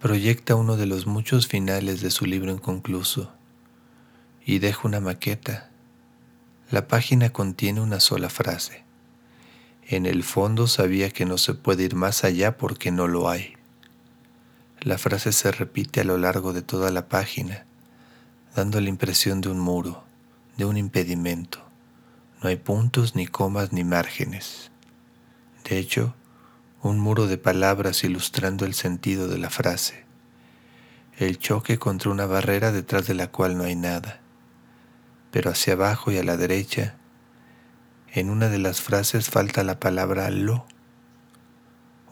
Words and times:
Proyecta 0.00 0.54
uno 0.54 0.76
de 0.76 0.86
los 0.86 1.06
muchos 1.06 1.46
finales 1.46 2.00
de 2.00 2.10
su 2.10 2.26
libro 2.26 2.52
inconcluso 2.52 3.32
y 4.44 4.58
deja 4.58 4.86
una 4.86 5.00
maqueta. 5.00 5.70
La 6.70 6.88
página 6.88 7.30
contiene 7.30 7.80
una 7.80 8.00
sola 8.00 8.28
frase. 8.28 8.84
En 9.86 10.06
el 10.06 10.22
fondo 10.22 10.66
sabía 10.66 11.10
que 11.10 11.24
no 11.24 11.38
se 11.38 11.54
puede 11.54 11.84
ir 11.84 11.94
más 11.94 12.24
allá 12.24 12.56
porque 12.56 12.90
no 12.90 13.06
lo 13.06 13.28
hay. 13.28 13.54
La 14.80 14.98
frase 14.98 15.32
se 15.32 15.50
repite 15.50 16.00
a 16.00 16.04
lo 16.04 16.18
largo 16.18 16.52
de 16.52 16.62
toda 16.62 16.90
la 16.90 17.08
página, 17.08 17.64
dando 18.54 18.80
la 18.80 18.88
impresión 18.88 19.40
de 19.40 19.48
un 19.48 19.58
muro, 19.58 20.04
de 20.56 20.66
un 20.66 20.76
impedimento. 20.76 21.64
No 22.42 22.50
hay 22.50 22.56
puntos, 22.56 23.14
ni 23.14 23.26
comas, 23.26 23.72
ni 23.72 23.84
márgenes. 23.84 24.70
De 25.68 25.78
hecho, 25.78 26.14
un 26.84 27.00
muro 27.00 27.26
de 27.26 27.38
palabras 27.38 28.04
ilustrando 28.04 28.66
el 28.66 28.74
sentido 28.74 29.26
de 29.26 29.38
la 29.38 29.48
frase. 29.48 30.04
El 31.16 31.38
choque 31.38 31.78
contra 31.78 32.10
una 32.10 32.26
barrera 32.26 32.72
detrás 32.72 33.06
de 33.06 33.14
la 33.14 33.28
cual 33.28 33.56
no 33.56 33.64
hay 33.64 33.74
nada. 33.74 34.20
Pero 35.30 35.50
hacia 35.50 35.72
abajo 35.72 36.12
y 36.12 36.18
a 36.18 36.22
la 36.22 36.36
derecha, 36.36 36.96
en 38.12 38.28
una 38.28 38.50
de 38.50 38.58
las 38.58 38.82
frases 38.82 39.30
falta 39.30 39.64
la 39.64 39.80
palabra 39.80 40.28
lo. 40.30 40.66